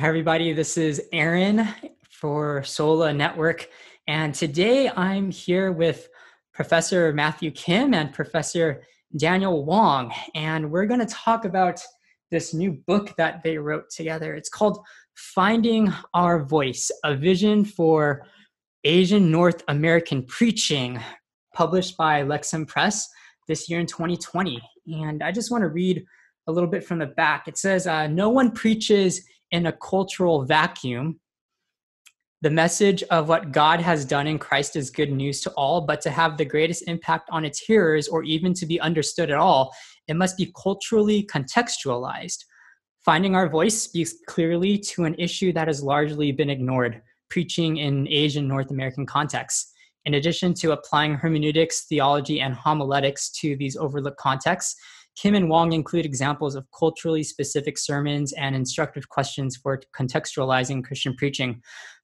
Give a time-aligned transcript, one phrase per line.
[0.00, 0.52] Hi, everybody.
[0.52, 1.66] This is Aaron
[2.08, 3.68] for Sola Network.
[4.06, 6.08] And today I'm here with
[6.54, 8.84] Professor Matthew Kim and Professor
[9.16, 10.14] Daniel Wong.
[10.36, 11.80] And we're going to talk about
[12.30, 14.34] this new book that they wrote together.
[14.36, 14.78] It's called
[15.16, 18.24] Finding Our Voice A Vision for
[18.84, 21.00] Asian North American Preaching,
[21.54, 23.08] published by Lexham Press
[23.48, 24.62] this year in 2020.
[24.92, 26.04] And I just want to read
[26.46, 27.48] a little bit from the back.
[27.48, 31.20] It says, uh, No one preaches in a cultural vacuum.
[32.40, 36.00] The message of what God has done in Christ is good news to all, but
[36.02, 39.74] to have the greatest impact on its hearers or even to be understood at all,
[40.06, 42.44] it must be culturally contextualized.
[43.04, 48.08] Finding our voice speaks clearly to an issue that has largely been ignored preaching in
[48.08, 49.72] Asian North American contexts.
[50.04, 54.74] In addition to applying hermeneutics, theology, and homiletics to these overlooked contexts,
[55.20, 61.12] Kim and Wong include examples of culturally specific sermons and instructive questions for contextualizing Christian
[61.16, 61.60] preaching.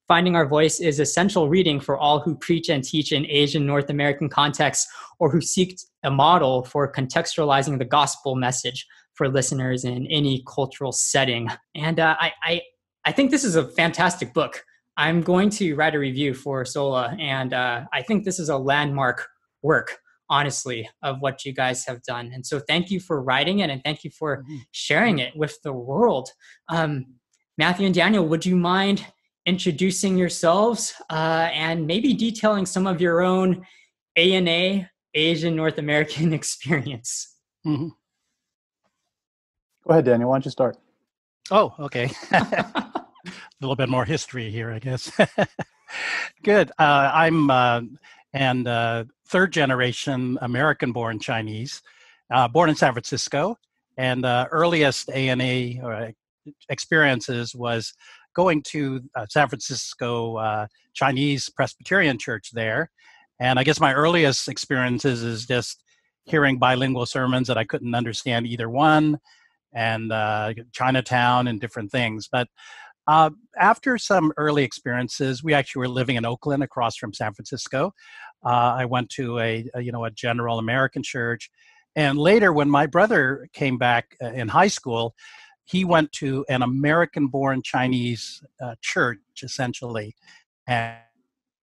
[0.09, 3.89] Finding Our Voice is essential reading for all who preach and teach in Asian North
[3.89, 8.85] American contexts or who seek a model for contextualizing the gospel message
[9.15, 11.49] for listeners in any cultural setting.
[11.77, 12.63] And uh, I, I,
[13.05, 14.65] I think this is a fantastic book.
[14.97, 18.59] I'm going to write a review for Sola, and uh, I think this is a
[18.59, 19.29] landmark
[19.63, 20.01] work
[20.35, 22.33] honestly of what you guys have done.
[22.35, 24.57] And so thank you for writing it and thank you for mm-hmm.
[24.73, 26.29] sharing it with the world.
[26.69, 26.93] Um,
[27.57, 29.07] matthew and daniel would you mind
[29.47, 33.65] introducing yourselves uh, and maybe detailing some of your own
[34.17, 37.37] ana asian north american experience?
[37.67, 37.89] Mm-hmm.
[39.87, 40.31] go ahead daniel.
[40.31, 40.77] Why don't you start?
[41.51, 42.11] Oh okay.
[42.33, 45.03] A little bit more history here i guess.
[46.43, 46.73] Good.
[46.79, 47.81] Uh, i'm uh,
[48.33, 51.83] and uh, third generation American born Chinese,
[52.33, 53.57] uh, born in San Francisco.
[53.97, 56.11] And the earliest ANA uh,
[56.69, 57.95] experiences was
[58.35, 62.91] going to uh, San Francisco uh, Chinese Presbyterian Church there.
[63.41, 65.83] And I guess my earliest experiences is just
[66.25, 69.19] hearing bilingual sermons that I couldn't understand either one,
[69.75, 72.29] and uh, Chinatown and different things.
[72.31, 72.49] But
[73.07, 77.93] uh, after some early experiences, we actually were living in Oakland, across from San Francisco.
[78.45, 81.51] Uh, I went to a, a, you know a general American church,
[81.97, 85.15] and later when my brother came back uh, in high school,
[85.65, 90.15] he went to an American-born Chinese uh, church essentially,
[90.67, 90.97] and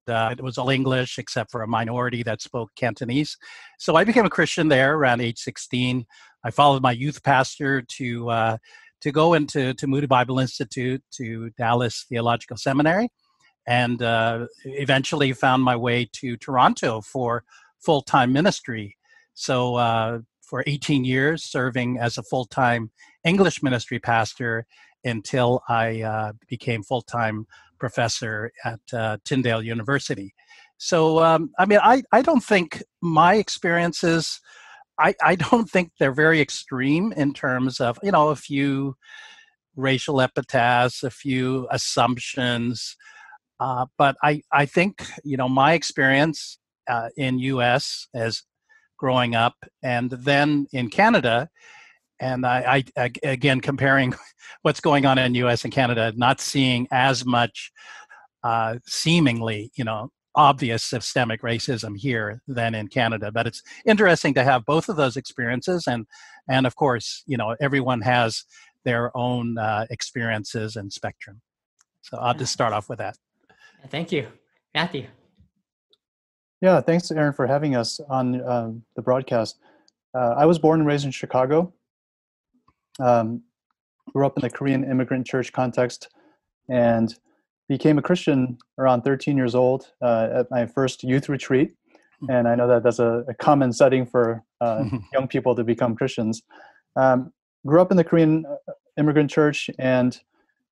[0.07, 3.37] uh, it was all English except for a minority that spoke Cantonese.
[3.77, 6.05] So I became a Christian there around age 16.
[6.43, 8.57] I followed my youth pastor to uh,
[9.01, 13.09] to go into to Moody Bible Institute to Dallas Theological Seminary,
[13.67, 17.43] and uh, eventually found my way to Toronto for
[17.79, 18.97] full time ministry.
[19.33, 22.91] So uh, for 18 years, serving as a full time
[23.23, 24.65] English ministry pastor
[25.03, 27.47] until I uh, became full time
[27.79, 30.33] professor at uh, Tyndale University.
[30.77, 34.41] So um, I mean, I I don't think my experiences
[35.01, 38.95] I, I don't think they're very extreme in terms of, you know, a few
[39.75, 42.95] racial epithets, a few assumptions.
[43.61, 46.57] Uh, but I, I think, you know, my experience
[46.89, 48.07] uh, in U.S.
[48.15, 48.41] as
[48.97, 51.47] growing up and then in Canada,
[52.19, 54.15] and I, I, again comparing
[54.63, 55.63] what's going on in U.S.
[55.63, 57.71] and Canada, not seeing as much
[58.43, 63.31] uh, seemingly, you know, obvious systemic racism here than in Canada.
[63.31, 66.07] But it's interesting to have both of those experiences, and
[66.49, 68.43] and of course, you know, everyone has
[68.85, 71.41] their own uh, experiences and spectrum.
[72.01, 73.17] So I'll just start off with that.
[73.89, 74.27] Thank you,
[74.73, 75.07] Matthew.
[76.61, 79.57] Yeah, thanks, Aaron, for having us on um, the broadcast.
[80.13, 81.73] Uh, I was born and raised in Chicago.
[82.99, 83.41] Um,
[84.13, 86.09] grew up in the Korean immigrant church context,
[86.69, 87.15] and
[87.67, 91.73] became a Christian around 13 years old uh, at my first youth retreat.
[92.29, 94.83] And I know that that's a, a common setting for uh,
[95.13, 96.43] young people to become Christians.
[96.95, 97.31] Um,
[97.65, 100.19] grew up in the Korean uh, immigrant church and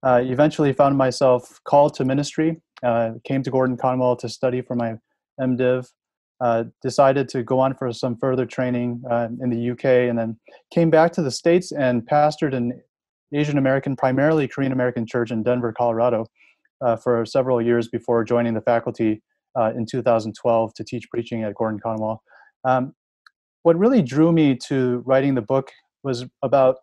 [0.03, 2.61] uh, eventually found myself called to ministry.
[2.83, 4.95] Uh, came to Gordon Conwell to study for my
[5.39, 5.87] MDiv.
[6.41, 9.03] Uh, decided to go on for some further training
[9.41, 10.39] in the UK and then
[10.73, 12.81] came back to the States and pastored an
[13.33, 16.25] Asian American, primarily Korean American church in Denver, Colorado
[16.81, 19.21] uh, for several years before joining the faculty
[19.57, 22.23] uh, in 2012 to teach preaching at Gordon Conwell.
[22.63, 22.93] Um,
[23.63, 25.71] what really drew me to writing the book
[26.03, 26.77] was about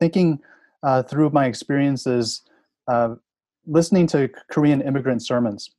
[0.00, 0.38] thinking
[0.82, 2.42] uh, through my experiences
[2.86, 3.16] uh,
[3.68, 5.70] listening to Korean immigrant sermons.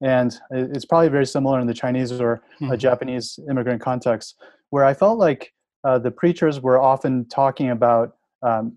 [0.00, 2.74] And it's probably very similar in the Chinese or mm-hmm.
[2.76, 4.34] Japanese immigrant context,
[4.70, 5.52] where I felt like
[5.84, 8.76] uh, the preachers were often talking about um,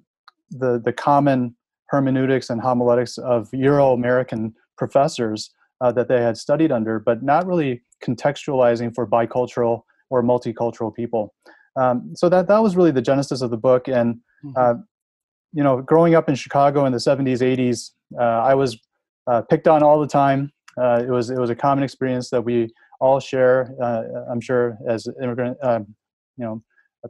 [0.51, 1.55] the, the common
[1.87, 5.51] hermeneutics and homiletics of Euro American professors
[5.81, 11.33] uh, that they had studied under, but not really contextualizing for bicultural or multicultural people.
[11.75, 13.87] Um, so that that was really the genesis of the book.
[13.87, 14.51] And mm-hmm.
[14.57, 14.75] uh,
[15.55, 18.77] you know, growing up in Chicago in the 70s, 80s, uh, I was
[19.25, 20.51] uh, picked on all the time.
[20.77, 22.69] Uh, it was it was a common experience that we
[22.99, 23.73] all share.
[23.81, 25.95] Uh, I'm sure as immigrant, um,
[26.37, 26.61] you know,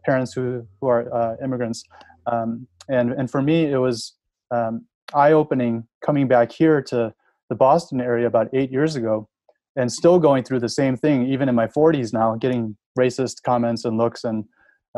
[0.06, 1.84] parents who who are immigrants.
[2.32, 4.14] Um, and and for me, it was
[4.52, 7.14] um, eye opening coming back here to
[7.50, 9.28] the Boston area about eight years ago
[9.76, 13.86] and still going through the same thing, even in my 40s now, getting racist comments
[13.86, 14.46] and looks, and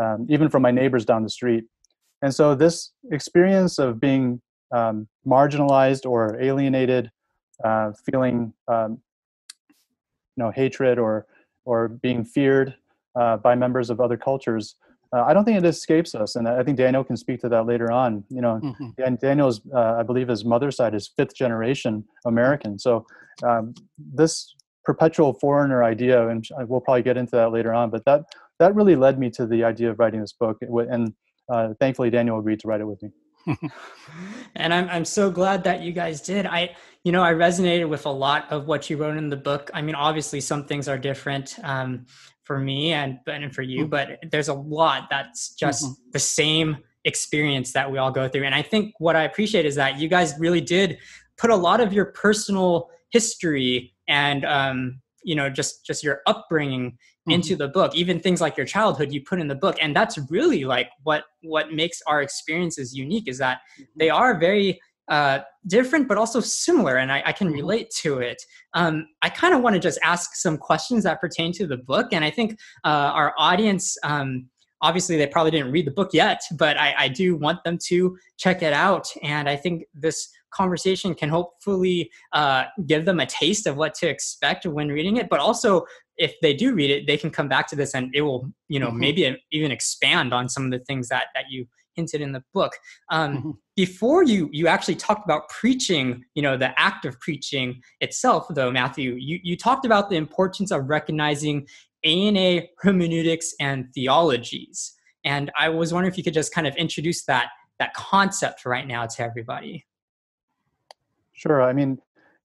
[0.02, 1.64] um, even from my neighbors down the street.
[2.22, 4.42] And so, this experience of being
[4.76, 7.12] um, marginalized or alienated,
[7.64, 9.00] uh, feeling um,
[10.36, 11.26] you know hatred or
[11.66, 12.76] or being feared
[13.20, 14.76] uh, by members of other cultures,
[15.16, 17.66] uh, I don't think it escapes us, and I think Daniel can speak to that
[17.66, 18.24] later on.
[18.30, 18.90] You know, mm-hmm.
[19.04, 22.78] and Daniel's, uh, I believe, his mother's side is fifth generation American.
[22.78, 23.06] So
[23.44, 27.90] um, this perpetual foreigner idea, and we'll probably get into that later on.
[27.90, 28.26] But that
[28.60, 31.14] that really led me to the idea of writing this book, and
[31.50, 33.12] uh, thankfully Daniel agreed to write it with me.
[34.56, 36.46] and I'm I'm so glad that you guys did.
[36.46, 39.72] I you know I resonated with a lot of what you wrote in the book.
[39.74, 41.58] I mean, obviously some things are different.
[41.64, 42.06] Um,
[42.48, 43.90] for me and and for you, mm-hmm.
[43.90, 46.12] but there's a lot that's just mm-hmm.
[46.14, 48.46] the same experience that we all go through.
[48.46, 50.98] And I think what I appreciate is that you guys really did
[51.38, 56.98] put a lot of your personal history and um, you know just just your upbringing
[57.28, 57.34] mm-hmm.
[57.34, 60.18] into the book even things like your childhood you put in the book and that's
[60.30, 63.84] really like what what makes our experiences unique is that mm-hmm.
[63.98, 64.80] they are very
[65.10, 67.58] uh, different but also similar and i, I can mm-hmm.
[67.58, 68.42] relate to it
[68.74, 72.08] um, i kind of want to just ask some questions that pertain to the book
[72.12, 74.48] and i think uh, our audience um,
[74.82, 78.18] obviously they probably didn't read the book yet but I, I, do want them to
[78.38, 83.68] check it out and i think this conversation can hopefully uh, give them a taste
[83.68, 85.86] of what to expect when reading it but also
[86.18, 88.80] if they do read it they can come back to this and it will you
[88.80, 89.00] know mm-hmm.
[89.00, 91.66] maybe even expand on some of the things that that you
[91.98, 92.74] hinted in the book.
[93.10, 93.52] Um, mm-hmm.
[93.76, 98.72] Before you you actually talked about preaching, you know, the act of preaching itself, though,
[98.72, 101.68] Matthew, you, you talked about the importance of recognizing
[102.06, 104.94] ANA hermeneutics and theologies.
[105.26, 107.48] And I was wondering if you could just kind of introduce that
[107.80, 109.86] that concept right now to everybody.
[111.38, 111.62] Sure.
[111.62, 112.00] I mean,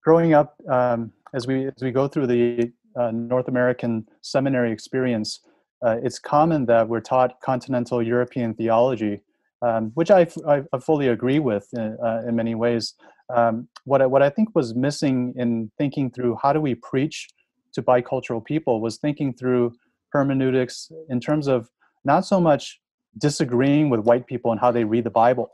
[0.05, 5.41] growing up, um, as we as we go through the uh, North American seminary experience,
[5.85, 9.23] uh, it's common that we're taught continental European theology
[9.63, 12.95] um, which I, I, fully agree with in, uh, uh, in many ways.
[13.35, 17.29] Um, what, I, what I think was missing in thinking through how do we preach
[17.75, 19.73] to bicultural people was thinking through
[20.11, 21.71] hermeneutics in terms of
[22.05, 22.81] not so much
[23.19, 25.51] disagreeing with white people and how they read the Bible,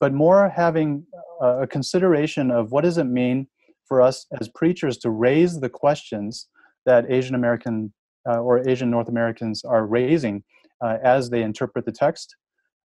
[0.00, 1.06] but more having
[1.40, 3.46] a, consideration of what does it mean
[3.86, 6.48] for us as preachers to raise the questions
[6.86, 7.92] that Asian American
[8.28, 10.42] uh, or Asian North Americans are raising
[10.82, 12.36] uh, as they interpret the text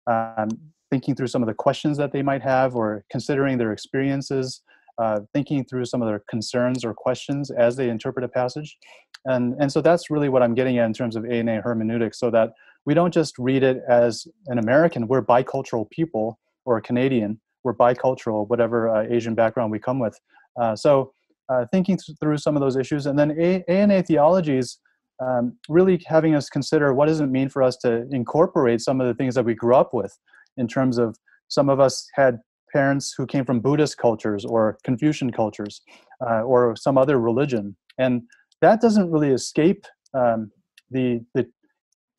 [0.07, 0.49] um,
[0.93, 4.61] thinking through some of the questions that they might have or considering their experiences,
[4.99, 8.77] uh, thinking through some of their concerns or questions as they interpret a passage.
[9.25, 12.29] And, and so that's really what I'm getting at in terms of ANA hermeneutics, so
[12.29, 12.51] that
[12.85, 17.73] we don't just read it as an American, we're bicultural people, or a Canadian, we're
[17.73, 20.19] bicultural, whatever uh, Asian background we come with.
[20.61, 21.13] Uh, so
[21.49, 24.79] uh, thinking th- through some of those issues, and then a- ANA theologies
[25.21, 29.07] um, really having us consider what does it mean for us to incorporate some of
[29.07, 30.17] the things that we grew up with
[30.57, 32.39] in terms of some of us had
[32.71, 35.81] parents who came from buddhist cultures or confucian cultures
[36.25, 37.75] uh, or some other religion.
[37.97, 38.23] And
[38.61, 40.51] that doesn't really escape um,
[40.89, 41.47] the, the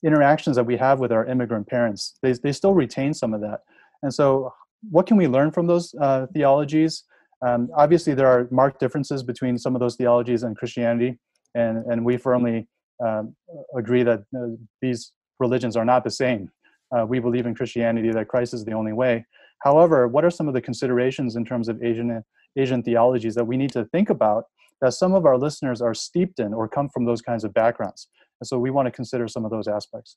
[0.04, 2.16] interactions that we have with our immigrant parents.
[2.22, 3.60] They, they still retain some of that
[4.04, 4.52] and so
[4.90, 7.04] what can we learn from those uh, theologies
[7.44, 11.18] um, obviously there are marked differences between some of those theologies and christianity
[11.54, 12.68] and, and we firmly
[13.04, 13.34] um,
[13.76, 16.50] agree that uh, these religions are not the same.
[16.96, 19.24] Uh, we believe in Christianity that Christ is the only way.
[19.62, 22.22] However, what are some of the considerations in terms of Asian
[22.56, 24.44] Asian theologies that we need to think about
[24.80, 28.08] that some of our listeners are steeped in or come from those kinds of backgrounds?
[28.40, 30.16] And so we want to consider some of those aspects.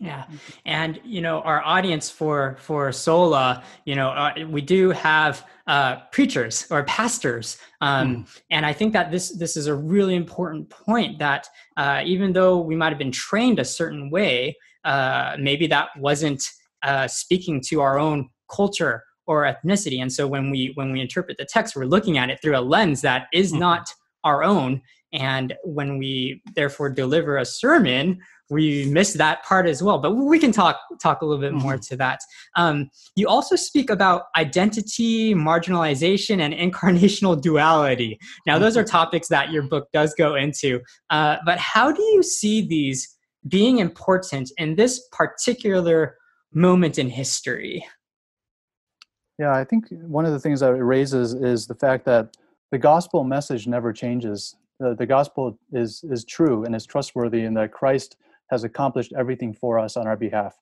[0.00, 0.26] Yeah,
[0.64, 5.96] and you know our audience for for Sola, you know, uh, we do have uh,
[6.12, 8.40] preachers or pastors, um, mm.
[8.50, 11.18] and I think that this this is a really important point.
[11.18, 15.88] That uh, even though we might have been trained a certain way, uh, maybe that
[15.98, 16.48] wasn't
[16.84, 20.00] uh, speaking to our own culture or ethnicity.
[20.00, 22.60] And so when we when we interpret the text, we're looking at it through a
[22.60, 23.58] lens that is mm.
[23.58, 23.92] not
[24.24, 24.80] our own.
[25.12, 29.98] And when we therefore deliver a sermon we missed that part as well.
[29.98, 31.80] But we can talk talk a little bit more mm-hmm.
[31.80, 32.20] to that.
[32.56, 38.18] Um, you also speak about identity, marginalization, and incarnational duality.
[38.46, 38.90] Now, those are mm-hmm.
[38.90, 40.80] topics that your book does go into.
[41.10, 46.16] Uh, but how do you see these being important in this particular
[46.52, 47.86] moment in history?
[49.38, 52.36] Yeah, I think one of the things that it raises is the fact that
[52.72, 54.56] the gospel message never changes.
[54.80, 58.16] The, the gospel is is true and is trustworthy, and that Christ
[58.50, 60.54] has accomplished everything for us on our behalf.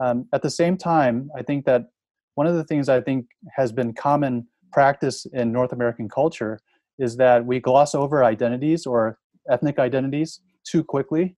[0.00, 1.86] Um, at the same time, I think that
[2.34, 6.60] one of the things I think has been common practice in North American culture
[6.98, 9.18] is that we gloss over identities or
[9.50, 11.36] ethnic identities too quickly,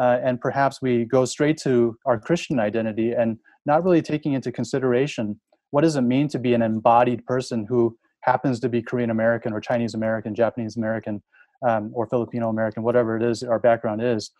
[0.00, 4.50] uh, and perhaps we go straight to our Christian identity and not really taking into
[4.50, 5.38] consideration
[5.70, 9.52] what does it mean to be an embodied person who happens to be Korean American
[9.52, 11.22] or Chinese American, Japanese American,
[11.66, 14.30] um, or Filipino American, whatever it is our background is.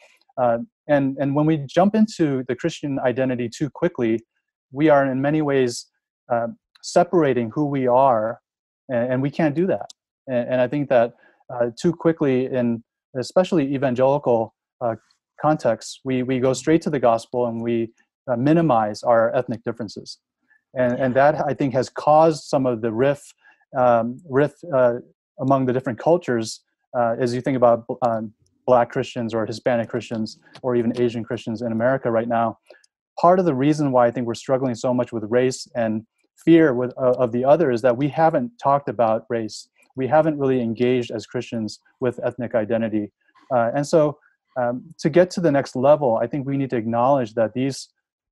[0.40, 0.58] Uh,
[0.88, 4.20] and and when we jump into the Christian identity too quickly,
[4.72, 5.86] we are in many ways
[6.32, 6.48] uh,
[6.82, 8.40] separating who we are,
[8.88, 9.86] and, and, we can't do that.
[10.26, 11.12] And, and I think that
[11.52, 12.82] uh, too quickly, in
[13.16, 14.96] especially evangelical uh,
[15.40, 17.92] contexts, we we go straight to the gospel and we
[18.30, 20.18] uh, minimize our ethnic differences,
[20.74, 23.34] and and that I think has caused some of the rift
[23.76, 24.94] um, rift uh,
[25.40, 26.60] among the different cultures
[27.18, 28.34] as you think about um,
[28.66, 32.58] black Christians or Hispanic Christians or even Asian Christians in America right now.
[33.20, 36.06] Part of the reason why I think we're struggling so much with race and
[36.44, 39.68] fear with, uh, of the other is that we haven't talked about race.
[39.96, 43.12] We haven't really engaged as Christians with ethnic identity.
[43.54, 44.18] Uh, and so
[44.56, 47.88] um, to get to the next level, I think we need to acknowledge that these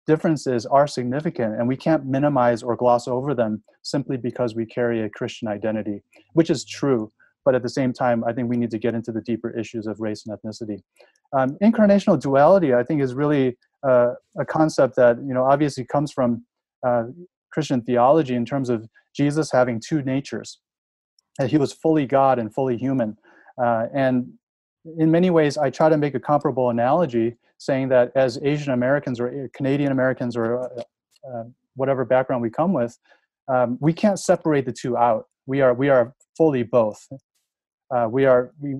[0.06, 5.02] differences are significant and we can't minimize or gloss over them simply because we carry
[5.02, 7.12] a Christian identity, which is true
[7.44, 9.86] but at the same time, I think we need to get into the deeper issues
[9.86, 10.80] of race and ethnicity.
[11.36, 13.56] Um, incarnational duality, I think, is really
[13.86, 16.44] uh, a concept that you know obviously comes from
[16.86, 17.04] uh,
[17.52, 20.60] Christian theology in terms of Jesus having two natures.
[21.38, 23.16] That he was fully God and fully human,
[23.62, 24.32] uh, and
[24.98, 29.20] in many ways, I try to make a comparable analogy, saying that as Asian Americans
[29.20, 30.82] or Canadian Americans or uh,
[31.30, 31.44] uh,
[31.76, 32.98] whatever background we come with,
[33.48, 35.26] um, we can't separate the two out.
[35.46, 37.06] We are we are fully both
[37.90, 38.76] uh, we are we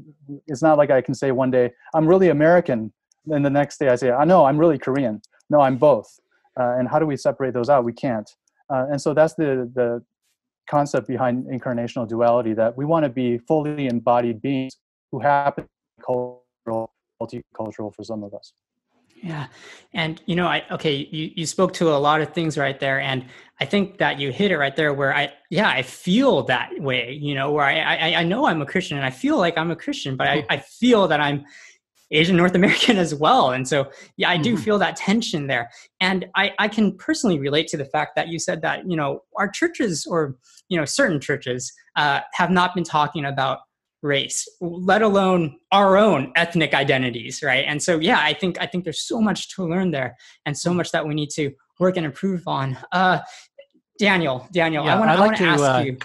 [0.47, 2.93] it's not like i can say one day i'm really american
[3.31, 5.21] and the next day i say i know i'm really korean.
[5.51, 6.19] No i'm both.
[6.59, 7.85] Uh, and how do we separate those out?
[7.85, 8.29] We can't.
[8.73, 10.03] Uh, and so that's the the
[10.69, 14.77] concept behind incarnational duality that we want to be fully embodied beings
[15.11, 18.53] who happen to be cultural multicultural for some of us
[19.23, 19.47] yeah.
[19.93, 23.01] And you know, I okay, you, you spoke to a lot of things right there.
[23.01, 23.27] And
[23.61, 27.13] I think that you hit it right there where I yeah, I feel that way,
[27.13, 29.71] you know, where I I, I know I'm a Christian and I feel like I'm
[29.71, 31.45] a Christian, but I, I feel that I'm
[32.11, 33.51] Asian North American as well.
[33.51, 34.63] And so yeah, I do mm-hmm.
[34.63, 35.71] feel that tension there.
[36.01, 39.23] And I, I can personally relate to the fact that you said that, you know,
[39.37, 40.37] our churches or,
[40.69, 43.61] you know, certain churches uh, have not been talking about
[44.03, 47.65] race let alone our own ethnic identities right?
[47.67, 50.17] And so yeah i think i think there's so much to learn there
[50.47, 52.77] and so much that we need to work and improve on.
[52.93, 53.21] Uh
[53.99, 55.99] daniel daniel yeah, i want like to ask uh, you.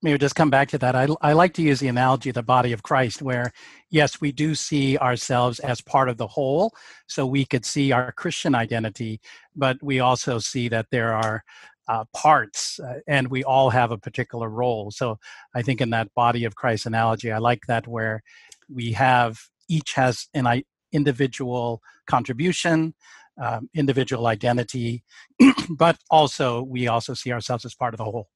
[0.00, 0.94] maybe just come back to that.
[0.96, 3.52] I, I like to use the analogy of the body of christ where
[3.90, 6.72] yes we do see ourselves as part of the whole
[7.06, 9.20] so we could see our christian identity
[9.54, 11.44] but we also see that there are
[11.88, 14.90] uh, parts, uh, and we all have a particular role.
[14.90, 15.18] So
[15.54, 18.22] I think in that body of Christ analogy, I like that where
[18.68, 20.62] we have each has an
[20.92, 22.94] individual contribution,
[23.40, 25.02] um, individual identity,
[25.70, 28.28] but also we also see ourselves as part of the whole.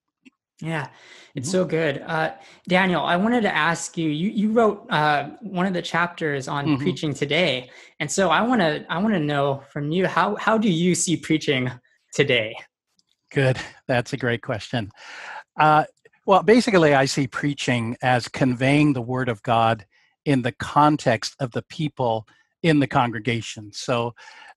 [0.62, 0.88] Yeah,
[1.34, 1.52] it's mm-hmm.
[1.52, 2.02] so good.
[2.06, 2.32] Uh,
[2.66, 4.08] Daniel, I wanted to ask you.
[4.08, 6.82] You, you wrote uh, one of the chapters on mm-hmm.
[6.82, 10.56] preaching today, and so I want to I want to know from you how how
[10.56, 11.70] do you see preaching
[12.14, 12.56] today?
[13.30, 13.58] Good.
[13.86, 14.90] That's a great question.
[15.58, 15.84] Uh,
[16.26, 19.86] well, basically, I see preaching as conveying the word of God
[20.24, 22.26] in the context of the people
[22.62, 23.72] in the congregation.
[23.72, 24.14] So,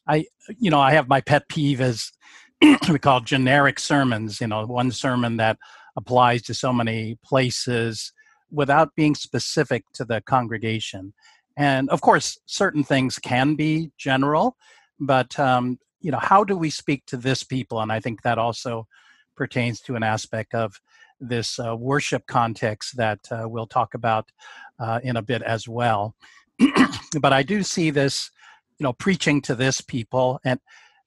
[0.07, 0.25] I,
[0.57, 2.11] you know, I have my pet peeve as
[2.89, 4.41] we call generic sermons.
[4.41, 5.57] You know, one sermon that
[5.95, 8.13] applies to so many places
[8.51, 11.13] without being specific to the congregation.
[11.55, 14.55] And of course, certain things can be general,
[14.99, 17.81] but um, you know how do we speak to this people?
[17.81, 18.87] And i think that also
[19.35, 20.79] pertains to an aspect of
[21.19, 24.31] this uh, worship context that uh, we'll talk about
[24.79, 26.15] uh, in a bit as well.
[27.21, 28.31] But i do see this
[28.77, 30.59] you know preaching to this people and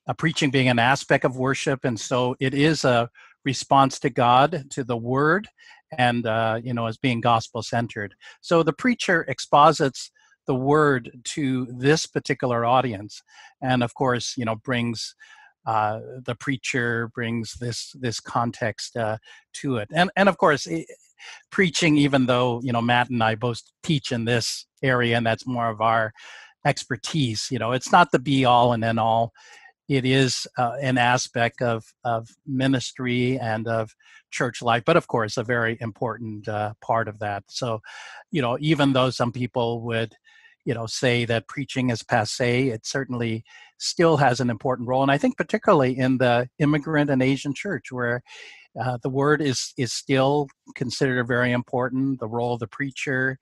[0.06, 1.84] uh, preaching being an aspect of worship.
[1.84, 3.08] And so it is a
[3.44, 5.48] response to god to the word
[5.98, 10.10] and uh, you know as being gospel centered so the preacher exposits
[10.46, 13.22] the word to this particular audience
[13.60, 15.14] and of course you know brings
[15.66, 19.18] uh, the preacher brings this this context uh,
[19.52, 19.88] to it.
[19.92, 20.86] And and of course it,
[21.50, 25.46] preaching even though you know matt and i both teach in this area and that's
[25.46, 26.12] more of our
[26.66, 29.32] expertise you know it's not the be all and end all.
[29.88, 33.94] It is uh, an aspect of of ministry and of
[34.32, 37.44] church life but of course a very important uh, part of that.
[37.48, 37.80] So
[38.32, 40.16] you know even though some people would
[40.64, 43.44] you know say that preaching is passe it certainly
[43.78, 47.90] still has an important role and i think particularly in the immigrant and asian church
[47.90, 48.22] where
[48.80, 53.38] uh, the word is is still considered very important the role of the preacher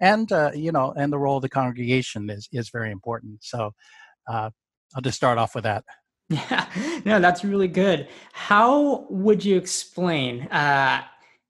[0.00, 3.72] and uh, you know and the role of the congregation is is very important so
[4.28, 4.50] uh,
[4.94, 5.84] i'll just start off with that
[6.28, 6.66] yeah
[7.04, 11.02] no that's really good how would you explain uh,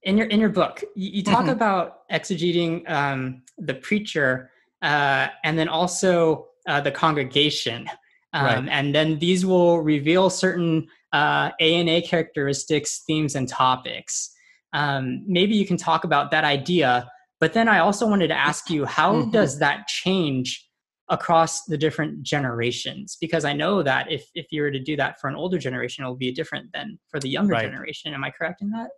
[0.03, 1.51] in your in your book you, you talk mm-hmm.
[1.51, 4.51] about exegeting um, the preacher
[4.83, 7.89] uh, and then also uh, the congregation.
[8.33, 8.69] Um, right.
[8.71, 14.31] And then these will reveal certain uh, ANA characteristics, themes, and topics.
[14.73, 17.09] Um, maybe you can talk about that idea.
[17.41, 19.31] But then I also wanted to ask you, how mm-hmm.
[19.31, 20.69] does that change
[21.09, 23.19] across the different generations?
[23.21, 26.05] Because I know that if, if you were to do that for an older generation,
[26.05, 27.65] it will be different than for the younger right.
[27.65, 28.15] generation.
[28.15, 28.89] Am I correct in that?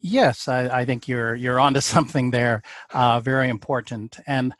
[0.00, 4.18] Yes, I, I, think you're you're onto something there, uh, very important.
[4.26, 4.54] And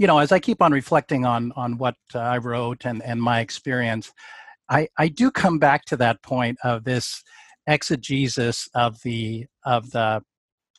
[0.00, 3.20] you know, as I keep on reflecting on on what uh, I wrote and and
[3.20, 4.10] my experience,
[4.70, 7.22] I I do come back to that point of this
[7.66, 10.22] exegesis of the of the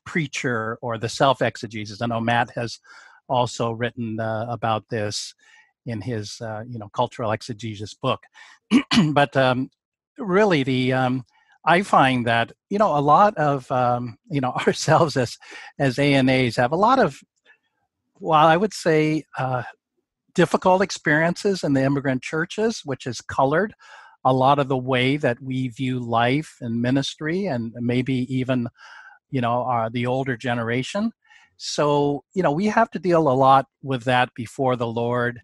[0.08, 2.02] preacher or the self exegesis.
[2.02, 2.80] I know Matt has
[3.30, 5.36] also written uh, about this
[5.86, 8.24] in his uh, you know cultural exegesis book,
[9.14, 9.70] but um,
[10.18, 11.26] really the um,
[11.64, 15.38] I find that you know a lot of um, you know ourselves as
[15.78, 17.22] as ANAs have a lot of
[18.22, 19.64] well, I would say uh,
[20.36, 23.74] difficult experiences in the immigrant churches, which has colored
[24.24, 28.68] a lot of the way that we view life and ministry, and maybe even,
[29.32, 31.12] you know, uh, the older generation.
[31.58, 35.42] So, you know, we have to deal a lot with that before the Lord,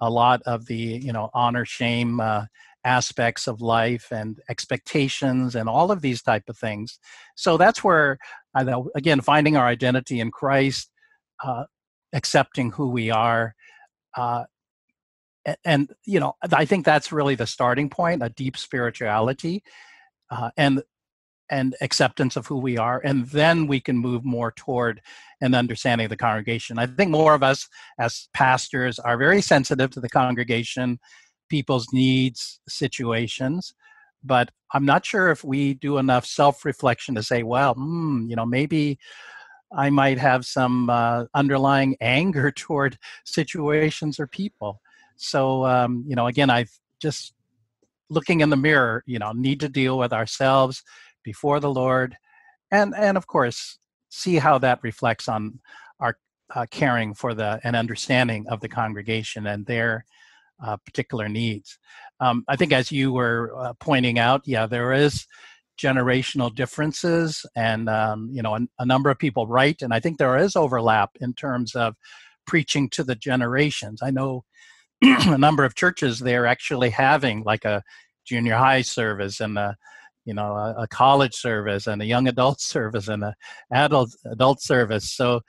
[0.00, 2.46] a lot of the, you know, honor, shame uh,
[2.84, 6.98] aspects of life and expectations and all of these type of things.
[7.36, 8.18] So that's where,
[8.54, 10.90] i know again, finding our identity in Christ,
[11.44, 11.64] uh,
[12.12, 13.54] accepting who we are
[14.16, 14.44] uh,
[15.64, 19.62] and you know i think that's really the starting point a deep spirituality
[20.30, 20.82] uh, and
[21.50, 25.00] and acceptance of who we are and then we can move more toward
[25.40, 26.78] an understanding of the congregation.
[26.78, 27.66] I think more of us
[27.98, 30.98] as pastors are very sensitive to the congregation
[31.50, 33.74] people's needs situations
[34.22, 38.46] but i'm not sure if we do enough self-reflection to say well hmm, you know
[38.46, 38.98] maybe
[39.72, 44.80] I might have some uh, underlying anger toward situations or people.
[45.16, 47.34] So, um, you know, again, I've just
[48.08, 50.82] looking in the mirror, you know, need to deal with ourselves
[51.22, 52.16] before the Lord,
[52.70, 53.78] and and of course,
[54.08, 55.60] see how that reflects on
[56.00, 56.16] our
[56.54, 60.04] uh, caring for the and understanding of the congregation and their
[60.64, 61.78] uh, particular needs.
[62.20, 65.26] Um, I think, as you were uh, pointing out, yeah, there is
[65.80, 70.18] generational differences and um, you know a, a, number of people write and i think
[70.18, 71.94] there is overlap in terms of
[72.50, 74.00] preaching to the generations.
[74.02, 74.44] I know
[75.02, 77.82] a number of churches they're actually having like a
[78.26, 79.76] junior high service and a
[80.24, 83.34] you know a, a college service and a young adult service and a
[83.72, 85.12] adult adult service.
[85.12, 85.42] So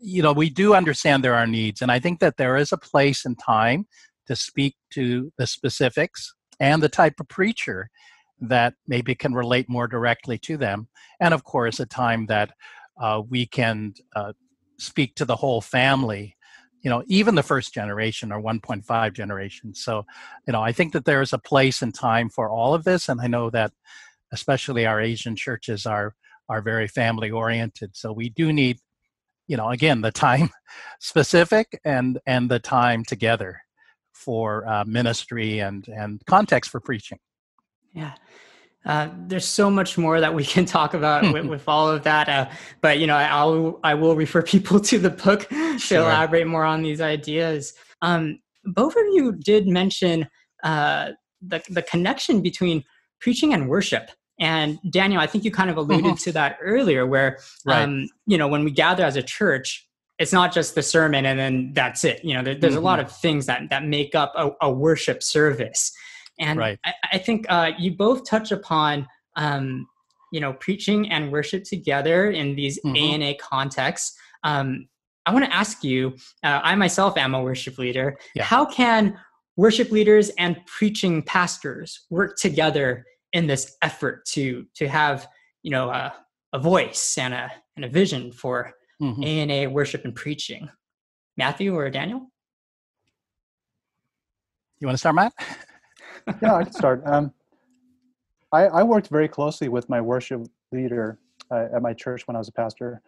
[0.00, 2.78] you know we do understand there are needs and i think that there is a
[2.78, 3.86] place and time
[4.26, 7.90] to speak to the specifics and the type of preacher
[8.40, 10.88] that maybe can relate more directly to them.
[11.20, 12.52] And of course, a time that
[13.00, 14.32] uh, we can uh,
[14.78, 16.36] speak to the whole family,
[16.82, 19.74] you know, even the first generation or 1.5 generation.
[19.74, 20.06] So,
[20.46, 23.08] you know, I think that there is a place and time for all of this.
[23.08, 23.72] And I know that
[24.32, 26.14] especially our Asian churches are
[26.48, 27.94] are very family oriented.
[27.94, 28.78] So we do need,
[29.46, 30.50] you know, again, the time
[31.00, 33.60] specific and and the time together
[34.12, 37.18] for uh, ministry and and context for preaching.
[37.92, 38.14] Yeah.
[38.86, 42.28] Uh, there's so much more that we can talk about with, with, all of that,
[42.28, 42.48] uh,
[42.80, 45.98] but you know, I'll I will refer people to the book to sure.
[46.00, 47.74] elaborate more on these ideas.
[48.02, 50.28] Um, both of you did mention
[50.62, 51.10] uh,
[51.42, 52.84] the the connection between
[53.20, 56.14] preaching and worship, and Daniel, I think you kind of alluded mm-hmm.
[56.14, 57.82] to that earlier, where right.
[57.82, 59.86] um, you know when we gather as a church,
[60.18, 62.24] it's not just the sermon and then that's it.
[62.24, 62.82] You know, there, there's mm-hmm.
[62.82, 65.92] a lot of things that that make up a, a worship service.
[66.40, 66.78] And right.
[66.84, 69.86] I, I, think uh, you both touch upon, um,
[70.32, 72.96] you know, preaching and worship together in these mm-hmm.
[72.96, 74.16] ANA contexts.
[74.42, 74.88] Um,
[75.26, 76.16] I want to ask you.
[76.42, 78.18] Uh, I myself am a worship leader.
[78.34, 78.42] Yeah.
[78.42, 79.18] How can
[79.56, 85.28] worship leaders and preaching pastors work together in this effort to to have
[85.62, 86.12] you know a,
[86.54, 89.24] a voice and a and a vision for Mhm.
[89.24, 90.70] ANA worship and preaching?
[91.36, 92.30] Matthew or Daniel?
[94.80, 95.32] You want to start, Matt?
[96.42, 97.02] yeah, I can start.
[97.04, 97.32] Um,
[98.52, 101.18] I, I worked very closely with my worship leader
[101.50, 103.00] uh, at my church when I was a pastor.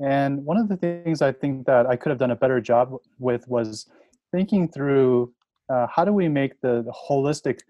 [0.00, 2.94] And one of the things I think that I could have done a better job
[3.18, 3.86] with was
[4.32, 5.32] thinking through
[5.68, 7.60] uh, how do we make the, the holistic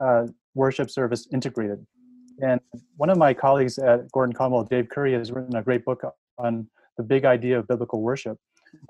[0.00, 1.84] uh, worship service integrated.
[2.40, 2.60] And
[2.96, 6.02] one of my colleagues at Gordon Conwell, Dave Currie, has written a great book
[6.38, 8.38] on the big idea of biblical worship.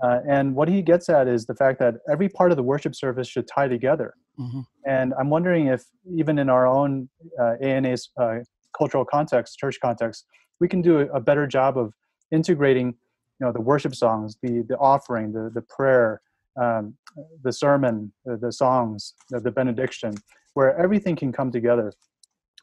[0.03, 2.95] Uh, and what he gets at is the fact that every part of the worship
[2.95, 4.15] service should tie together.
[4.39, 4.65] Mhm.
[4.87, 7.09] And I'm wondering if even in our own
[7.41, 8.39] uh, ANA's uh,
[8.77, 10.27] cultural context, church context,
[10.61, 11.93] we can do a, a better job of
[12.31, 16.21] integrating, you know, the worship songs, the the offering, the the prayer,
[16.61, 16.95] um,
[17.43, 20.15] the sermon, the, the songs, the, the benediction,
[20.55, 21.93] where everything can come together.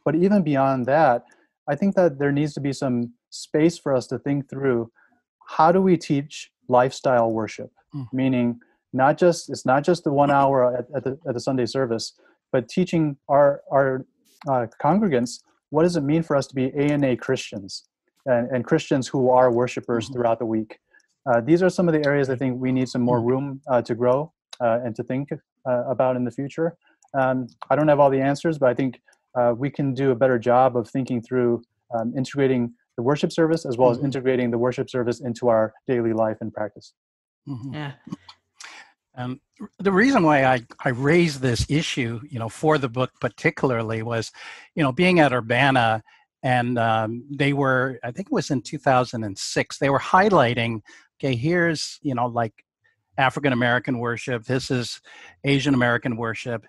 [0.04, 1.24] But even beyond that,
[1.68, 4.92] I think that there needs to be some space for us to think through
[5.48, 8.08] how do we teach lifestyle worship, Mm.
[8.12, 8.60] meaning
[8.94, 12.14] not just it's not just the one hour at, at, the, at the Sunday service,
[12.52, 14.06] but teaching our our
[14.48, 17.86] uh, congregants what does it mean for us to be ANA Christians
[18.26, 20.14] and, and Christians who are worshipers Mhm.
[20.14, 20.80] throughout the week.
[21.26, 23.82] Uh, these are some of the areas I think we need some more room uh,
[23.82, 26.78] to grow uh, and to think uh, about in the future.
[27.20, 29.02] Um, I don't have all the answers, but I think
[29.38, 31.62] uh, we can do a better job of thinking through
[31.96, 34.06] um, integrating the worship service as well as Mhm.
[34.06, 36.94] integrating the worship service into our daily life and practice.
[37.48, 37.74] Mhm.
[37.74, 37.92] Yeah.
[39.18, 39.40] Um,
[39.80, 44.32] the reason why I, I raised this issue, you know, for the book particularly was,
[44.76, 46.04] you know, being at Urbana
[46.44, 50.82] and um, they were, I think it was in 2006, they were highlighting,
[51.18, 52.54] okay, here's, you know, like
[53.18, 55.00] African American worship, this is
[55.46, 56.66] Asian American worship.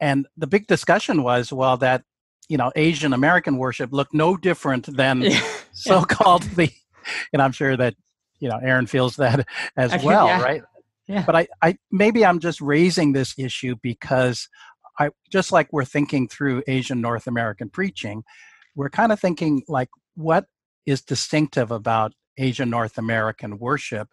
[0.00, 2.04] And the big discussion was, well, that,
[2.48, 5.40] you know, Asian American worship looked no different than Yeah.
[5.72, 6.70] so-called the,
[7.32, 7.94] and I'm sure that,
[8.40, 10.42] you know, Aaron feels that as well, yeah.
[10.42, 10.62] right?
[11.08, 11.24] Yeah.
[11.24, 14.46] but I, I maybe i'm just raising this issue because
[14.98, 18.24] i just like we're thinking through asian north american preaching
[18.76, 20.44] we're kind of thinking like what
[20.84, 24.08] is distinctive about asian north american worship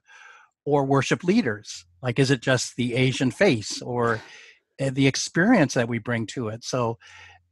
[0.63, 4.21] or worship leaders like is it just the asian face or
[4.81, 6.97] uh, the experience that we bring to it so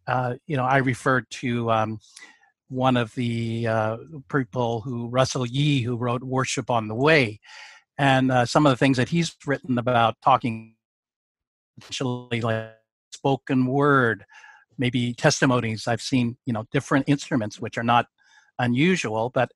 [0.08, 2.00] uh, you know i referred to um,
[2.74, 3.98] one of the uh,
[4.30, 7.40] people who russell yee who wrote worship on the way.
[7.98, 10.76] And uh, some of the things that he's written about talking
[11.84, 12.74] actually like
[13.12, 14.26] spoken word
[14.80, 15.88] maybe testimonies.
[15.88, 18.08] I've seen you know different instruments which are not
[18.60, 19.52] unusual but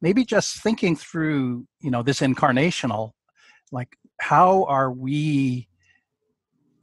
[0.00, 3.12] maybe just thinking through you know this incarnational
[3.72, 5.68] like how are we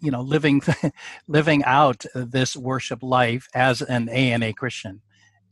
[0.06, 0.62] you know living
[1.28, 5.02] living out this worship life as an ana christian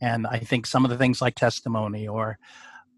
[0.00, 2.38] and i think some of the things like testimony or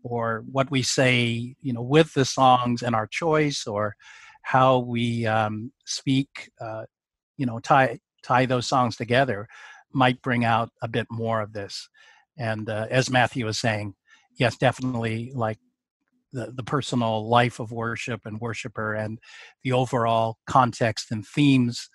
[0.09, 3.97] or what we say, you know, with the songs and our choice, or
[4.43, 6.85] how we um, speak, uh,
[7.37, 9.49] you know, tie tie those songs together,
[9.93, 11.89] might bring out a bit more of this.
[12.39, 13.95] And uh, as Matthew was saying,
[14.39, 15.59] yes, definitely, like
[16.37, 19.19] the the personal life of worship and worshiper, and
[19.65, 21.89] the overall context and themes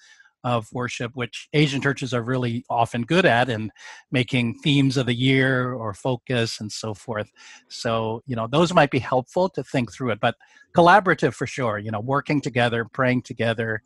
[0.44, 3.72] of worship, which Asian churches are really often good at, and
[4.12, 7.30] making themes of the year or focus and so forth.
[7.70, 10.36] So, you know, those might be helpful to think through it, but
[10.76, 13.84] collaborative for sure, you know, working together, praying together,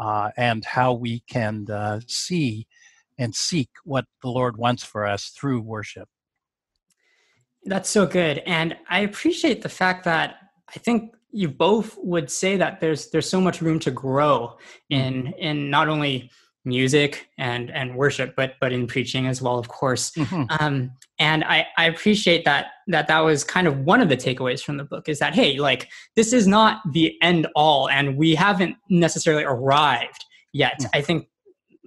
[0.00, 2.66] uh, and how we can uh, see
[3.18, 6.08] and seek what the Lord wants for us through worship.
[7.64, 8.38] That's so good.
[8.46, 10.36] And I appreciate the fact that
[10.74, 14.56] I think you both would say that there's there's so much room to grow
[14.90, 16.30] in in not only
[16.64, 20.46] music and and worship but but in preaching as well of course Mhm.
[20.60, 24.62] um and i i appreciate that that that was kind of one of the takeaways
[24.62, 28.36] from the book is that hey like this is not the end all and we
[28.36, 30.86] haven't necessarily arrived yet Yeah.
[30.94, 31.26] i think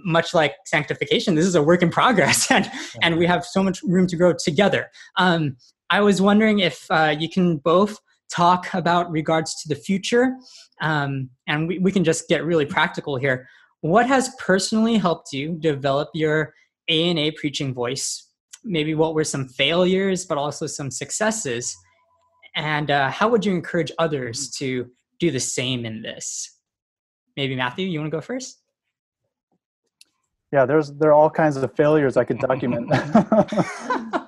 [0.06, 2.70] much like sanctification this is a work in progress and
[3.02, 4.90] and we have so much room to grow together.
[5.18, 5.58] Um
[5.90, 10.36] i was wondering if uh, you can both talk about regards to the future
[10.82, 13.48] um, and we, we can just get really practical here.
[13.82, 16.54] What has personally helped you develop your
[16.90, 18.30] ana preaching voice?
[18.64, 21.76] Maybe what were some failures but also some successes?
[22.56, 24.90] And uh, how would you encourage others to
[25.20, 26.52] do the same in this?
[27.38, 28.62] Maybe matthew you want to go first
[30.56, 32.90] Yeah, there's there are all kinds of failures I could document.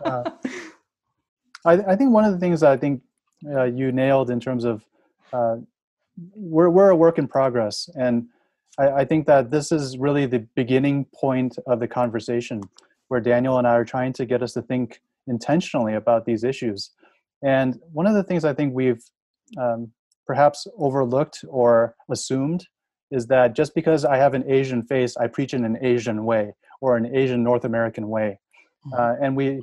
[0.08, 0.24] Uh,
[1.66, 3.02] I, I think one of the things that I think
[3.46, 4.86] uh, you nailed in terms of
[5.34, 5.58] uh,
[6.34, 8.26] we're we're a work in progress, and
[8.80, 12.62] I, I think that this is really the beginning point of the conversation,
[13.10, 16.92] where Daniel and I are trying to get us to think intentionally about these issues.
[17.44, 19.04] And one of the things I think we've
[19.58, 19.92] um,
[20.26, 22.66] perhaps overlooked or assumed
[23.12, 26.54] is that just because I have an Asian face, I preach in an Asian way
[26.82, 28.40] or an Asian North American way.
[28.86, 29.00] Mm-hmm.
[29.00, 29.60] Uh, and we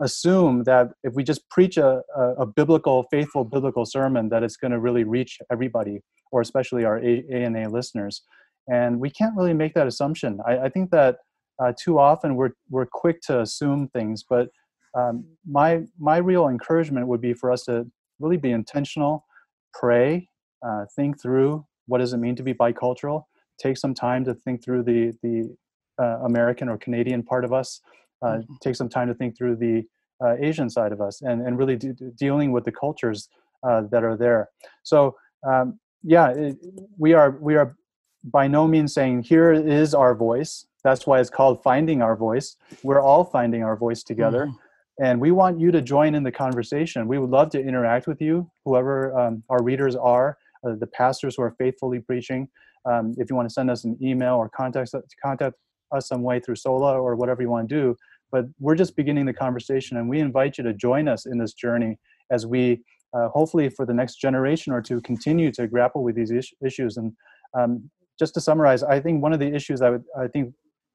[0.00, 4.56] assume that if we just preach a, a, a biblical, faithful biblical sermon, that it's
[4.56, 8.22] going to really reach everybody, or especially our a- ANA listeners.
[8.68, 10.38] And we can't really make that assumption.
[10.46, 11.16] I, I think that
[11.62, 14.48] uh, too often we're, we're quick to assume things, but
[14.94, 17.86] um, my, my real encouragement would be for us to
[18.20, 19.24] really be intentional,
[19.72, 20.28] pray,
[20.64, 23.24] uh, think through what does it mean to be bicultural,
[23.58, 25.54] take some time to think through the, the
[26.02, 27.82] uh, American or Canadian part of us,
[28.22, 28.54] uh, mm-hmm.
[28.62, 29.84] take some time to think through the
[30.24, 33.28] uh, Asian side of us, and, and really de- dealing with the cultures
[33.68, 34.48] uh, that are there.
[34.84, 36.56] So, um, yeah, it,
[36.96, 37.76] we are we are
[38.24, 40.64] by no means saying here is our voice.
[40.82, 42.56] That's why it's called finding our voice.
[42.82, 44.46] We're all finding our voice together.
[44.46, 44.56] Mm-hmm
[45.00, 47.08] and we want you to join in the conversation.
[47.08, 51.36] We would love to interact with you, whoever um, our readers are, uh, the pastors
[51.36, 52.48] who are faithfully preaching.
[52.84, 54.94] Um, if you want to send us an email or contact
[55.24, 55.56] contact
[55.94, 57.96] us some way through Sola or whatever you want to do,
[58.30, 61.52] but we're just beginning the conversation, and we invite you to join us in this
[61.52, 61.98] journey
[62.30, 62.82] as we
[63.14, 66.96] uh, hopefully for the next generation or two continue to grapple with these is- issues.
[66.96, 67.12] And
[67.54, 70.54] um, just to summarize, I think one of the issues I would I think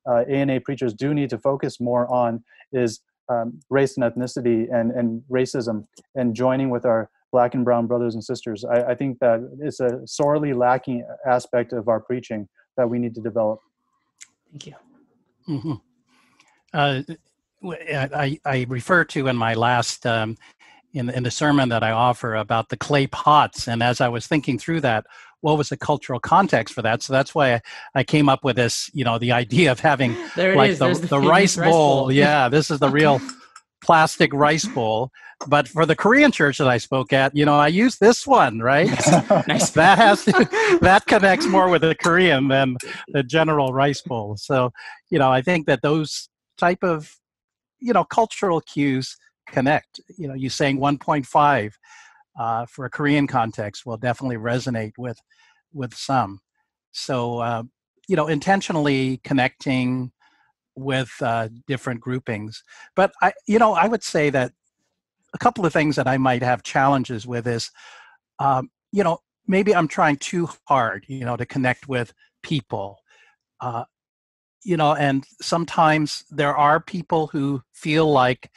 [0.10, 4.92] uh, ANA preachers do need to focus more on is um, race and ethnicity and,
[4.92, 8.64] and racism and joining with our black and brown brothers and sisters.
[8.66, 13.16] I, I think that it's a sorely lacking aspect of our preaching that we need
[13.16, 13.60] to develop.
[14.52, 14.76] Thank you.
[15.50, 15.74] Mm-hmm.
[16.74, 17.02] Uh,
[17.64, 20.38] I, I refer to in my last um,
[20.94, 24.28] in, in the sermon that I offer about the clay pots, and as I was
[24.28, 25.06] thinking through that,
[25.42, 27.04] what was the cultural context for that?
[27.04, 27.62] So that's why I,
[27.96, 31.20] I came up with this, you know, the idea of having like the, the, the
[31.20, 31.66] rice, bowl.
[31.66, 32.12] rice bowl.
[32.12, 33.22] yeah, this is the real
[33.82, 35.12] plastic rice bowl.
[35.48, 38.60] But for the Korean church that I spoke at, you know, I use this one,
[38.60, 38.88] right?
[39.48, 39.70] nice.
[39.72, 42.78] that has to, that connects more with the Korean than
[43.10, 44.36] the general rice bowl.
[44.38, 44.72] So,
[45.12, 47.16] you know, I think that those type of,
[47.80, 49.16] you know, cultural cues
[49.48, 50.00] connect.
[50.18, 51.74] You know, you saying 1.5
[52.40, 55.20] uh, for a Korean context will definitely resonate with
[55.74, 56.40] with some.
[56.92, 57.64] So uh,
[58.08, 60.12] you know, intentionally connecting
[60.78, 62.64] with uh, different groupings.
[62.96, 64.54] But I, you know, I would say that
[65.34, 67.72] a couple of things that I might have challenges with is,
[68.40, 72.14] um, you know, maybe I'm trying too hard, you know, to connect with
[72.44, 73.00] people.
[73.60, 73.84] Uh,
[74.64, 78.52] you know, and sometimes there are people who feel like,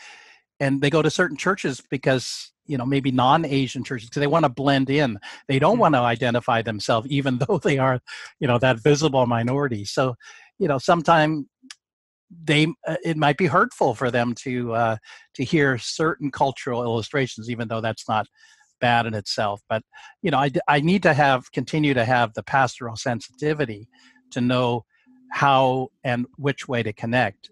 [0.59, 4.45] and they go to certain churches because you know maybe non-asian churches because they want
[4.45, 5.81] to blend in they don't mm-hmm.
[5.81, 8.01] want to identify themselves even though they are
[8.39, 10.15] you know that visible minority so
[10.59, 11.45] you know sometimes
[12.45, 14.97] they uh, it might be hurtful for them to uh,
[15.35, 18.27] to hear certain cultural illustrations even though that's not
[18.81, 19.61] bad in itself.
[19.69, 19.83] But
[20.23, 23.89] you know I, I need to have continue to have the pastoral sensitivity
[24.31, 24.85] to know
[25.33, 27.51] how and which way to connect.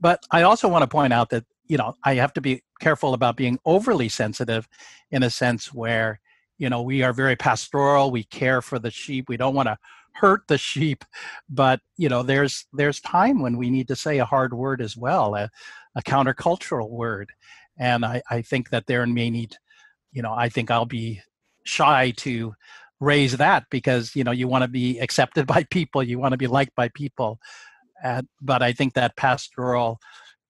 [0.00, 3.14] But i also want to point out that you know i have to be careful
[3.14, 4.66] about being overly sensitive
[5.10, 6.20] in a sense where
[6.60, 9.76] you know we are very pastoral we care for the sheep we don't want to
[10.14, 11.04] hurt the sheep
[11.48, 14.96] but you know there's there's time when we need to say a hard word as
[14.96, 15.50] well a,
[15.96, 17.30] a countercultural word
[17.78, 19.56] and I, I think that there may need
[20.12, 21.20] you know i think i'll be
[21.64, 22.54] shy to
[23.00, 26.38] raise that because you know you want to be accepted by people you want to
[26.38, 27.38] be liked by people
[28.04, 30.00] uh, but i think that pastoral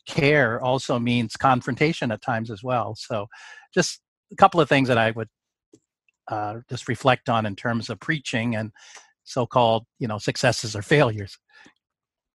[0.07, 2.95] care also means confrontation at times as well.
[2.97, 3.27] So,
[3.73, 4.01] just
[4.33, 5.29] a couple of things that I would
[6.31, 8.73] uh, just reflect on in terms of preaching and
[9.25, 11.39] so-called, you know, successes or failures.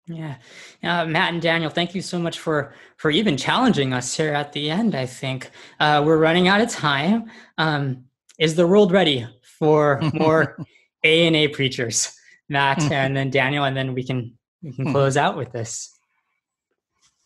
[0.07, 0.35] Yeah,
[0.83, 4.53] uh, Matt and Daniel, thank you so much for for even challenging us here at
[4.53, 4.93] the end.
[4.93, 7.31] I think uh, we're running out of time.
[7.57, 8.05] Um,
[8.37, 10.57] is the world ready for more
[11.03, 12.15] A and A preachers,
[12.49, 15.97] Matt, and then Daniel, and then we can we can close out with this.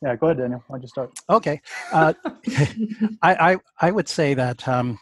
[0.01, 0.63] Yeah, go ahead, Daniel.
[0.67, 1.11] Why don't you start?
[1.29, 2.13] Okay, uh,
[3.21, 4.97] I, I I would say that um,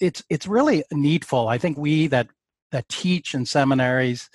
[0.00, 1.48] it's it's really needful.
[1.48, 2.28] I think we that
[2.70, 4.30] that teach in seminaries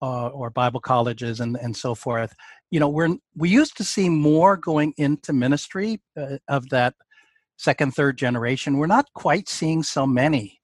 [0.00, 2.34] uh, or Bible colleges and and so forth,
[2.70, 6.94] you know, we're we used to see more going into ministry uh, of that
[7.56, 8.78] second, third generation.
[8.78, 10.60] We're not quite seeing so many,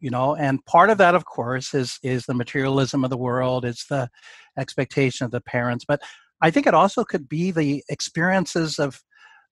[0.00, 3.64] you know, and part of that, of course, is is the materialism of the world.
[3.64, 4.08] It's the
[4.56, 6.00] expectation of the parents, but
[6.40, 9.02] I think it also could be the experiences of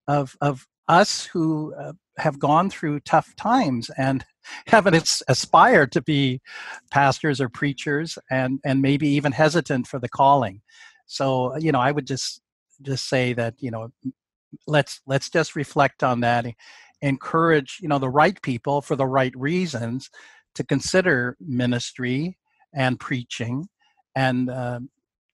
[0.07, 4.25] of of us who uh, have gone through tough times and
[4.67, 6.41] haven't aspired to be
[6.91, 10.61] pastors or preachers and and maybe even hesitant for the calling.
[11.05, 12.41] So you know i would just
[12.81, 13.91] just say that you know
[14.65, 16.45] let's let's just reflect on that.
[17.01, 20.09] Encourage you know the right people for the right reasons
[20.55, 22.37] to consider ministry
[22.73, 23.67] and preaching
[24.15, 24.79] and uh,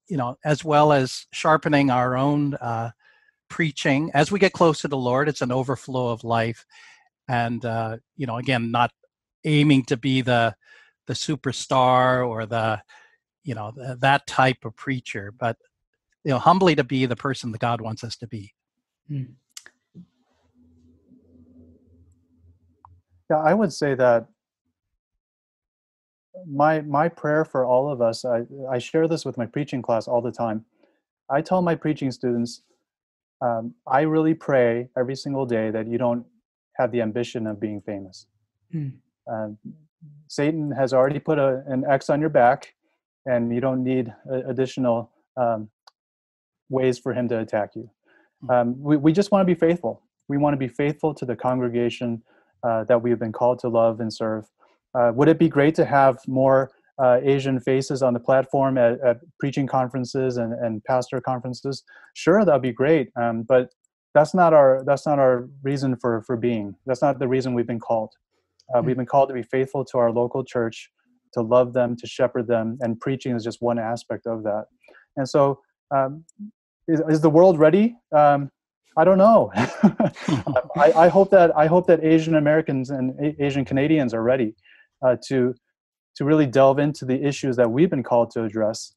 [0.10, 2.90] you know as well as sharpening our own uh,
[3.50, 4.12] preaching.
[4.14, 6.66] As we get close to the lord it's an overflow of life.
[7.28, 8.92] And uh, you know again not
[9.46, 10.56] aiming to be the
[11.08, 12.82] the superstar or the
[13.44, 15.58] you know the, that type of preacher but
[16.24, 18.54] you know humbly to be the person that god wants us to be.
[19.12, 19.34] Mm.
[23.30, 24.28] yeah i would say that
[26.48, 30.08] my my prayer for all of us i i share this with my preaching class
[30.08, 30.66] all the time.
[31.30, 32.62] I tell my preaching students
[33.44, 36.26] um, i really pray every single day that you don't
[36.78, 38.28] have the ambition of being famous
[38.74, 38.92] mm.
[40.28, 42.74] satan has already put a, an x on your back
[43.26, 44.14] and you don't need
[44.48, 45.70] additional um,
[46.70, 47.90] ways for him to attack you
[48.42, 48.50] hmm.
[48.50, 51.36] um, we, we just want to be faithful we want to be faithful to the
[51.36, 52.22] congregation
[52.64, 54.46] uh, that we've been called to love and serve
[54.96, 59.00] uh, would it be great to have more uh, Asian faces on the platform at,
[59.02, 61.84] at preaching conferences and, and, pastor conferences?
[62.14, 63.10] Sure, that'd be great.
[63.20, 63.70] Um, but
[64.14, 66.76] that's not our that's not our reason for for being.
[66.86, 68.12] That's not the reason we've been called.
[68.74, 68.88] Uh, mm-hmm.
[68.88, 70.90] We've been called to be faithful to our local church,
[71.34, 74.66] to love them, to shepherd them, and preaching is just one aspect of that.
[75.18, 75.60] And so,
[75.96, 76.24] um,
[76.88, 77.96] is, is, the world ready?
[78.16, 78.50] Um,
[78.98, 79.52] I don't know.
[79.56, 84.56] I, I, hope that I hope that Asian Americans and A- Asian Canadians are ready
[85.06, 85.56] uh, to
[86.16, 88.96] to really delve into the issues that we've been called to address.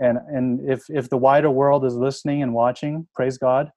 [0.00, 3.70] And and if if the wider world is listening and watching, praise God.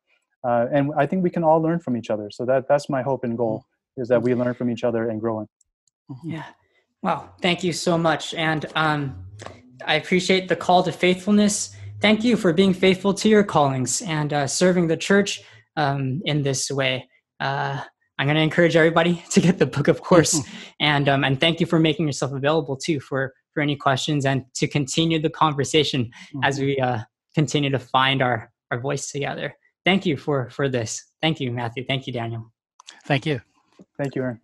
[0.43, 2.29] Uh, and I think we can all learn from each other.
[2.31, 3.65] So that that's my hope and goal
[3.97, 5.47] is that we learn from each other and grow.
[6.09, 6.29] Mm-hmm.
[6.29, 6.43] Yeah.
[7.01, 7.29] Wow.
[7.41, 8.33] Thank you so much.
[8.33, 9.25] And um,
[9.85, 11.75] I appreciate the call to faithfulness.
[12.01, 15.41] Thank you for being faithful to your callings and uh, serving the church
[15.75, 17.09] um, in this way.
[17.39, 17.81] Uh,
[18.19, 20.39] I'm going to encourage everybody to get the book, of course,
[20.79, 24.45] and um, and thank you for making yourself available too for for any questions and
[24.55, 26.43] to continue the conversation mm-hmm.
[26.43, 26.99] as we uh,
[27.35, 29.55] continue to find our our voice together.
[29.85, 31.03] Thank you for for this.
[31.21, 31.85] Thank you, Matthew.
[31.85, 32.51] Thank you, Daniel.
[33.05, 33.41] Thank you.
[33.97, 34.41] Thank you, Aaron.